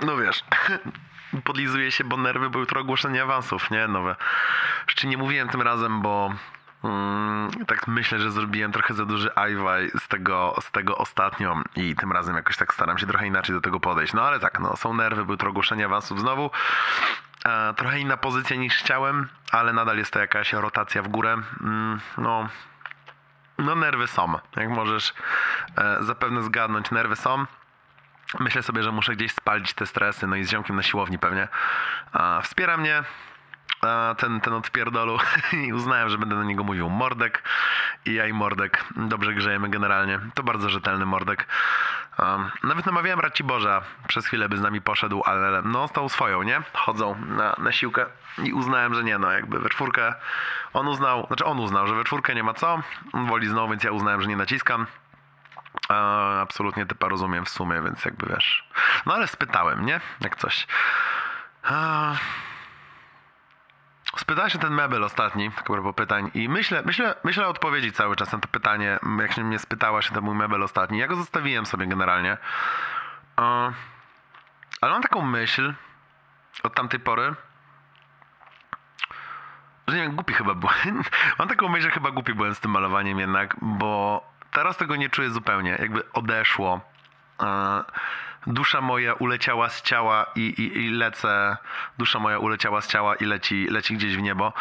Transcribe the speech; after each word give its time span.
no 0.00 0.16
wiesz, 0.16 0.44
podlizuje 1.44 1.92
się, 1.92 2.04
bo 2.04 2.16
nerwy, 2.16 2.50
bo 2.50 2.58
jutro 2.58 2.80
ogłoszenie 2.80 3.22
awansów, 3.22 3.70
nie? 3.70 3.88
Nowe. 3.88 4.16
Jeszcze 4.86 5.08
nie 5.08 5.18
mówiłem 5.18 5.48
tym 5.48 5.62
razem, 5.62 6.02
bo 6.02 6.34
mm, 6.84 7.50
tak 7.66 7.88
myślę, 7.88 8.18
że 8.18 8.30
zrobiłem 8.30 8.72
trochę 8.72 8.94
za 8.94 9.04
duży 9.04 9.34
ajwaj 9.34 9.90
z 9.98 10.08
tego, 10.08 10.54
z 10.60 10.70
tego 10.70 10.98
ostatnio 10.98 11.62
i 11.76 11.96
tym 11.96 12.12
razem 12.12 12.36
jakoś 12.36 12.56
tak 12.56 12.74
staram 12.74 12.98
się 12.98 13.06
trochę 13.06 13.26
inaczej 13.26 13.54
do 13.54 13.60
tego 13.60 13.80
podejść. 13.80 14.12
No 14.12 14.22
ale 14.22 14.40
tak, 14.40 14.60
no 14.60 14.76
są 14.76 14.94
nerwy, 14.94 15.24
bo 15.24 15.32
jutro 15.32 15.50
ogłoszenie 15.50 15.84
awansów 15.84 16.20
znowu. 16.20 16.50
E, 17.44 17.74
trochę 17.74 18.00
inna 18.00 18.16
pozycja 18.16 18.56
niż 18.56 18.76
chciałem, 18.76 19.28
ale 19.52 19.72
nadal 19.72 19.98
jest 19.98 20.12
to 20.12 20.18
jakaś 20.18 20.52
rotacja 20.52 21.02
w 21.02 21.08
górę. 21.08 21.36
Mm, 21.60 22.00
no, 22.18 22.48
no 23.58 23.74
nerwy 23.74 24.06
są. 24.06 24.34
Jak 24.56 24.68
możesz 24.68 25.14
e, 25.76 25.96
zapewne 26.00 26.42
zgadnąć, 26.42 26.90
nerwy 26.90 27.16
są. 27.16 27.46
Myślę 28.40 28.62
sobie, 28.62 28.82
że 28.82 28.92
muszę 28.92 29.16
gdzieś 29.16 29.32
spalić 29.32 29.74
te 29.74 29.86
stresy, 29.86 30.26
no 30.26 30.36
i 30.36 30.44
z 30.44 30.50
ziomkiem 30.50 30.76
na 30.76 30.82
siłowni 30.82 31.18
pewnie. 31.18 31.48
A, 32.12 32.40
wspiera 32.40 32.76
mnie 32.76 33.02
a, 33.80 34.14
ten, 34.18 34.40
ten 34.40 34.52
od 34.54 34.70
pierdolu 34.70 35.18
i 35.66 35.72
uznałem, 35.72 36.08
że 36.08 36.18
będę 36.18 36.34
na 36.34 36.44
niego 36.44 36.64
mówił 36.64 36.90
mordek 36.90 37.42
i 38.04 38.14
ja 38.14 38.26
i 38.26 38.32
mordek. 38.32 38.84
Dobrze 38.96 39.34
grzejemy 39.34 39.68
generalnie. 39.68 40.20
To 40.34 40.42
bardzo 40.42 40.68
rzetelny 40.68 41.06
mordek. 41.06 41.46
Nawet 42.62 42.86
namawiałem 42.86 43.20
Raciborza 43.20 43.82
przez 44.08 44.26
chwilę, 44.26 44.48
by 44.48 44.56
z 44.56 44.60
nami 44.60 44.80
poszedł, 44.80 45.22
ale 45.24 45.62
no 45.62 45.88
stał 45.88 46.08
swoją, 46.08 46.42
nie? 46.42 46.62
Chodzą 46.72 47.14
na, 47.26 47.56
na 47.58 47.72
siłkę 47.72 48.06
i 48.44 48.52
uznałem, 48.52 48.94
że 48.94 49.04
nie, 49.04 49.18
no 49.18 49.32
jakby 49.32 49.58
we 49.58 49.68
czwórkę 49.68 50.14
on 50.72 50.88
uznał, 50.88 51.26
znaczy 51.26 51.44
on 51.44 51.58
uznał, 51.60 51.86
że 51.86 51.94
we 51.94 52.04
czwórkę 52.04 52.34
nie 52.34 52.42
ma 52.42 52.54
co, 52.54 52.82
on 53.12 53.26
woli 53.26 53.48
znowu, 53.48 53.70
więc 53.70 53.84
ja 53.84 53.92
uznałem, 53.92 54.22
że 54.22 54.28
nie 54.28 54.36
naciskam. 54.36 54.86
A, 55.88 56.40
absolutnie 56.40 56.86
typa 56.86 57.08
rozumiem 57.08 57.44
w 57.44 57.48
sumie, 57.48 57.82
więc 57.82 58.04
jakby 58.04 58.26
wiesz. 58.26 58.68
No 59.06 59.14
ale 59.14 59.26
spytałem, 59.26 59.86
nie? 59.86 60.00
Jak 60.20 60.36
coś. 60.36 60.66
A... 61.62 62.12
Spytałem 64.16 64.50
się 64.50 64.58
ten 64.58 64.72
mebel 64.72 65.04
ostatni, 65.04 65.50
tak 65.50 65.64
propos 65.64 65.94
pytań 65.94 66.30
i 66.34 66.48
myślę, 66.48 66.82
myślę, 66.86 67.14
myślę 67.24 67.46
o 67.46 67.50
odpowiedzi 67.50 67.92
cały 67.92 68.16
czas 68.16 68.32
na 68.32 68.38
to 68.38 68.48
pytanie, 68.48 68.98
jak 69.20 69.32
się 69.32 69.44
mnie 69.44 69.58
spytała 69.58 70.02
się 70.02 70.14
ten 70.14 70.24
mój 70.24 70.36
mebel 70.36 70.62
ostatni. 70.62 70.98
Ja 70.98 71.06
go 71.06 71.16
zostawiłem 71.16 71.66
sobie 71.66 71.86
generalnie. 71.86 72.36
A... 73.36 73.70
Ale 74.80 74.92
mam 74.92 75.02
taką 75.02 75.22
myśl 75.22 75.74
od 76.62 76.74
tamtej 76.74 77.00
pory, 77.00 77.34
że 79.88 79.96
nie 79.96 80.02
wiem, 80.02 80.14
głupi 80.14 80.34
chyba 80.34 80.54
byłem. 80.54 81.02
Mam 81.38 81.48
taką 81.48 81.68
myśl, 81.68 81.82
że 81.82 81.90
chyba 81.90 82.10
głupi 82.10 82.34
byłem 82.34 82.54
z 82.54 82.60
tym 82.60 82.70
malowaniem 82.70 83.18
jednak, 83.18 83.56
bo 83.62 84.22
teraz 84.52 84.76
tego 84.76 84.96
nie 84.96 85.10
czuję 85.10 85.30
zupełnie. 85.30 85.76
Jakby 85.78 86.12
odeszło. 86.12 86.80
E, 87.42 87.84
Dusza 88.46 88.80
moja 88.80 89.14
uleciała 89.14 89.68
z 89.68 89.82
ciała 89.82 90.26
i, 90.34 90.40
i, 90.40 90.78
i 90.78 90.90
lecę. 90.90 91.56
Dusza 91.98 92.18
moja 92.18 92.38
uleciała 92.38 92.80
z 92.80 92.88
ciała 92.88 93.14
i 93.14 93.24
leci, 93.24 93.66
leci 93.70 93.94
gdzieś 93.96 94.16
w 94.16 94.22
niebo. 94.22 94.52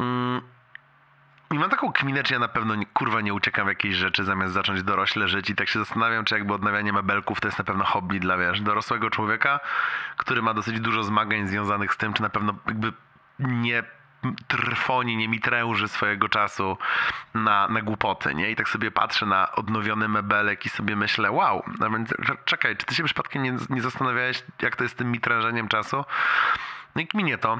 Mm. 0.00 0.42
I 1.52 1.58
mam 1.58 1.70
taką 1.70 1.92
kminę, 1.92 2.22
czy 2.22 2.32
ja 2.34 2.38
na 2.38 2.48
pewno 2.48 2.74
kurwa 2.94 3.20
nie 3.20 3.34
uciekam 3.34 3.66
w 3.66 3.68
jakieś 3.68 3.94
rzeczy 3.94 4.24
zamiast 4.24 4.54
zacząć 4.54 4.82
dorośle 4.82 5.28
żyć 5.28 5.50
i 5.50 5.54
tak 5.54 5.68
się 5.68 5.78
zastanawiam, 5.78 6.24
czy 6.24 6.34
jakby 6.34 6.54
odnawianie 6.54 6.92
mebelków 6.92 7.40
to 7.40 7.48
jest 7.48 7.58
na 7.58 7.64
pewno 7.64 7.84
hobby 7.84 8.20
dla, 8.20 8.38
wiesz, 8.38 8.60
dorosłego 8.60 9.10
człowieka, 9.10 9.60
który 10.16 10.42
ma 10.42 10.54
dosyć 10.54 10.80
dużo 10.80 11.04
zmagań 11.04 11.46
związanych 11.48 11.94
z 11.94 11.96
tym, 11.96 12.12
czy 12.12 12.22
na 12.22 12.28
pewno 12.28 12.54
jakby 12.66 12.92
nie 13.38 13.82
trwoni, 14.48 15.16
nie 15.16 15.28
mitręży 15.28 15.88
swojego 15.88 16.28
czasu 16.28 16.78
na, 17.34 17.68
na 17.68 17.82
głupoty, 17.82 18.34
nie? 18.34 18.50
I 18.50 18.56
tak 18.56 18.68
sobie 18.68 18.90
patrzę 18.90 19.26
na 19.26 19.52
odnowiony 19.52 20.08
mebelek 20.08 20.66
i 20.66 20.68
sobie 20.68 20.96
myślę, 20.96 21.30
wow, 21.30 21.62
a 21.80 21.88
więc 21.88 22.14
czekaj, 22.44 22.76
czy 22.76 22.86
ty 22.86 22.94
się 22.94 23.04
przypadkiem 23.04 23.42
nie, 23.42 23.56
nie 23.70 23.82
zastanawiałeś, 23.82 24.42
jak 24.62 24.76
to 24.76 24.84
jest 24.84 24.94
z 24.94 24.98
tym 24.98 25.12
mitrężeniem 25.12 25.68
czasu? 25.68 26.04
No 26.94 27.02
i 27.02 27.06
kminie 27.06 27.38
to. 27.38 27.58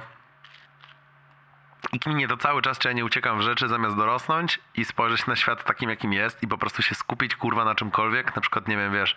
I 1.93 2.01
kminie 2.01 2.29
to 2.29 2.37
cały 2.37 2.63
czas, 2.63 2.79
czy 2.79 2.89
ja 2.89 2.95
nie 2.95 3.05
uciekam 3.05 3.39
w 3.39 3.43
rzeczy 3.43 3.69
zamiast 3.69 3.97
dorosnąć 3.97 4.61
i 4.75 4.85
spojrzeć 4.85 5.27
na 5.27 5.37
świat 5.37 5.65
takim, 5.65 5.91
jakim 5.91 6.13
jest 6.13 6.43
i 6.43 6.49
po 6.49 6.59
prostu 6.59 6.83
się 6.83 6.95
skupić, 6.95 7.37
kurwa, 7.37 7.65
na 7.65 7.75
czymkolwiek, 7.75 8.37
na 8.37 8.43
przykład, 8.43 8.69
nie 8.69 8.77
wiem, 8.77 8.93
wiesz, 8.93 9.15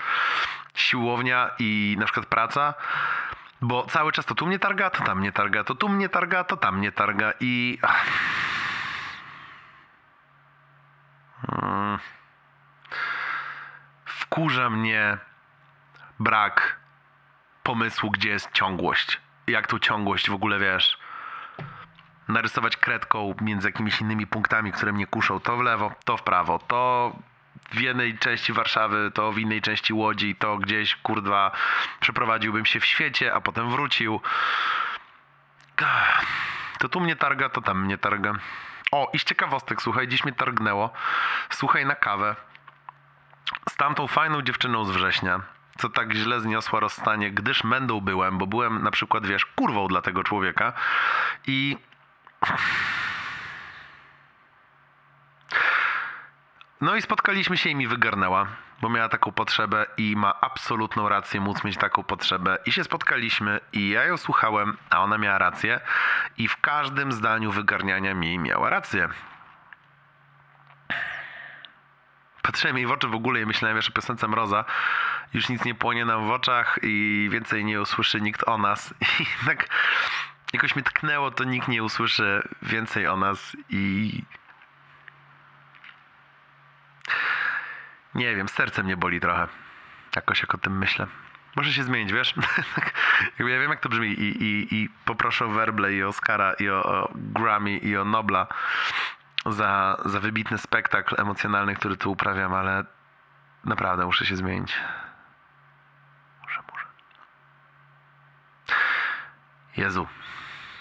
siłownia 0.74 1.52
i 1.60 1.96
na 2.00 2.06
przykład 2.06 2.26
praca, 2.26 2.74
bo 3.62 3.86
cały 3.86 4.12
czas 4.12 4.26
to 4.26 4.36
tu 4.36 4.46
mnie 4.46 4.60
targa, 4.60 4.90
to 4.90 5.04
tam 5.04 5.20
mnie 5.20 5.32
targa, 5.32 5.64
to 5.64 5.76
tu 5.76 5.90
mnie 5.90 6.10
targa, 6.10 6.44
to 6.44 6.58
tam 6.58 6.78
mnie 6.78 6.92
targa 6.92 7.34
i... 7.40 7.80
Hmm. 11.42 12.00
Wkurza 14.06 14.70
mnie 14.70 15.18
brak 16.20 16.80
pomysłu, 17.64 18.12
gdzie 18.12 18.30
jest 18.30 18.52
ciągłość. 18.52 19.22
Jak 19.48 19.68
tą 19.68 19.80
ciągłość 19.80 20.30
w 20.30 20.34
ogóle, 20.34 20.60
wiesz, 20.60 20.98
narysować 22.28 22.78
kredką 22.78 23.34
między 23.42 23.68
jakimiś 23.68 24.02
innymi 24.02 24.28
punktami, 24.28 24.72
które 24.72 24.94
mnie 24.94 25.08
kuszą 25.08 25.40
to 25.40 25.58
w 25.58 25.62
lewo, 25.62 25.92
to 26.06 26.18
w 26.18 26.24
prawo, 26.24 26.60
to 26.60 27.12
w 27.72 27.80
jednej 27.80 28.18
części 28.18 28.54
Warszawy, 28.54 29.12
to 29.14 29.32
w 29.32 29.40
innej 29.40 29.62
części 29.62 29.94
Łodzi, 29.94 30.36
to 30.36 30.58
gdzieś, 30.58 30.96
kurwa, 30.96 31.52
przeprowadziłbym 32.00 32.66
się 32.66 32.80
w 32.80 32.86
świecie, 32.86 33.34
a 33.34 33.42
potem 33.42 33.70
wrócił. 33.70 34.22
To 36.80 36.90
tu 36.90 37.00
mnie 37.00 37.16
targa, 37.16 37.50
to 37.50 37.62
tam 37.62 37.86
mnie 37.86 37.98
targa. 37.98 38.34
O, 38.92 39.12
i 39.14 39.20
z 39.20 39.24
ciekawostek, 39.24 39.82
słuchaj, 39.82 40.08
dziś 40.08 40.24
mnie 40.24 40.34
targnęło. 40.34 40.94
Słuchaj 41.50 41.86
na 41.86 41.96
kawę. 41.96 42.36
Z 43.70 43.76
tamtą 43.76 44.08
fajną 44.08 44.42
dziewczyną 44.42 44.86
z 44.86 44.92
września, 44.92 45.42
co 45.78 45.90
tak 45.90 46.14
źle 46.14 46.40
zniosła 46.40 46.80
rozstanie, 46.80 47.32
gdyż 47.32 47.64
mędą 47.64 48.02
byłem, 48.02 48.38
bo 48.38 48.48
byłem 48.48 48.84
na 48.84 48.92
przykład, 48.92 49.26
wiesz, 49.26 49.46
kurwą 49.46 49.88
dla 49.88 50.02
tego 50.02 50.24
człowieka 50.24 50.74
i... 51.48 51.78
No 56.82 56.96
i 56.96 57.02
spotkaliśmy 57.02 57.58
się 57.58 57.70
i 57.70 57.76
mi 57.76 57.88
wygarnęła, 57.88 58.48
bo 58.82 58.90
miała 58.90 59.10
taką 59.10 59.32
potrzebę 59.32 59.86
i 59.98 60.16
ma 60.16 60.42
absolutną 60.42 61.10
rację 61.10 61.42
móc 61.42 61.64
mieć 61.64 61.78
taką 61.78 62.04
potrzebę. 62.04 62.58
I 62.66 62.72
się 62.72 62.84
spotkaliśmy 62.84 63.60
i 63.74 63.90
ja 63.90 64.04
ją 64.04 64.18
słuchałem, 64.18 64.78
a 64.90 65.04
ona 65.04 65.18
miała 65.18 65.38
rację 65.38 65.80
i 66.38 66.48
w 66.48 66.62
każdym 66.62 67.12
zdaniu 67.12 67.52
wygarniania 67.52 68.14
mi 68.14 68.40
miała 68.40 68.70
rację. 68.70 69.10
Patrzyłem 72.42 72.78
jej 72.78 72.88
w 72.88 72.92
oczy 72.92 73.08
w 73.08 73.16
ogóle 73.16 73.42
i 73.42 73.46
myślałem 73.46 73.78
wiesz 73.78 73.90
o 73.90 73.92
piosence 73.92 74.28
Mroza. 74.28 74.66
Już 75.34 75.50
nic 75.50 75.66
nie 75.66 75.76
płonie 75.76 76.06
nam 76.06 76.28
w 76.28 76.32
oczach 76.32 76.80
i 76.82 77.28
więcej 77.32 77.66
nie 77.66 77.82
usłyszy 77.82 78.22
nikt 78.22 78.48
o 78.48 78.58
nas. 78.58 78.94
I 79.20 79.46
tak 79.46 79.68
jakoś 80.54 80.76
mnie 80.76 80.84
tknęło, 80.84 81.32
to 81.32 81.44
nikt 81.44 81.68
nie 81.68 81.84
usłyszy 81.84 82.48
więcej 82.62 83.08
o 83.08 83.18
nas 83.18 83.58
i 83.70 84.22
Nie 88.16 88.36
wiem, 88.36 88.50
serce 88.50 88.84
mnie 88.84 88.98
boli 88.98 89.20
trochę. 89.20 89.48
Jakoś 90.16 90.42
jak 90.42 90.56
o 90.56 90.58
tym 90.58 90.78
myślę. 90.78 91.08
Może 91.56 91.74
się 91.74 91.84
zmienić, 91.84 92.14
wiesz? 92.14 92.34
ja 93.40 93.46
wiem, 93.46 93.70
jak 93.70 93.80
to 93.80 93.90
brzmi 93.90 94.08
i, 94.08 94.44
i, 94.44 94.76
i 94.76 94.90
poproszę 95.06 95.46
o 95.46 95.50
Werble 95.50 95.94
i 95.94 96.04
o 96.04 96.08
Oscara 96.08 96.54
i 96.54 96.70
o, 96.70 96.84
o 96.84 97.12
Grammy 97.16 97.78
i 97.78 97.98
o 97.98 98.06
Nobla 98.06 98.48
za, 99.46 99.98
za 100.06 100.20
wybitny 100.20 100.58
spektakl 100.58 101.22
emocjonalny, 101.22 101.76
który 101.76 101.98
tu 101.98 102.12
uprawiam, 102.12 102.54
ale 102.54 102.86
naprawdę 103.66 104.06
muszę 104.06 104.26
się 104.26 104.36
zmienić. 104.36 104.80
Muszę, 106.44 106.60
muszę. 106.72 106.86
Jezu. 109.78 110.08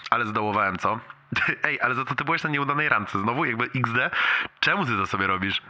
Ale 0.09 0.25
zdołowałem, 0.25 0.77
co? 0.77 0.99
Ej, 1.63 1.81
ale 1.81 1.95
za 1.95 2.05
to 2.05 2.15
ty 2.15 2.23
byłeś 2.23 2.43
na 2.43 2.49
nieudanej 2.49 2.89
randce. 2.89 3.19
Znowu 3.19 3.45
jakby 3.45 3.65
XD. 3.65 4.15
Czemu 4.59 4.85
ty 4.85 4.97
to 4.97 5.07
sobie 5.07 5.27
robisz? 5.27 5.61